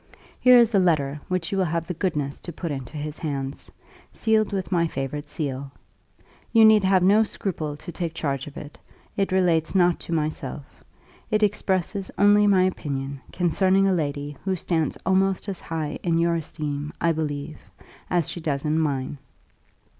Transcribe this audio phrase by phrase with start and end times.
[0.39, 3.69] Here is a letter which you will have the goodness to put into his hands,
[4.11, 5.71] sealed with my favourite seal.
[6.51, 8.79] You need have no scruple to take charge of it;
[9.15, 10.65] it relates not to myself.
[11.29, 16.33] It expresses only my opinion concerning a lady who stands almost as high in your
[16.33, 17.59] esteem, I believe,
[18.09, 19.19] as she does in mine.